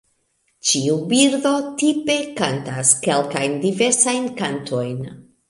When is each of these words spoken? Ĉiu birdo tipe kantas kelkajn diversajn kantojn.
Ĉiu 0.69 0.95
birdo 1.11 1.51
tipe 1.81 2.15
kantas 2.41 2.95
kelkajn 3.05 3.61
diversajn 3.67 4.27
kantojn. 4.43 5.07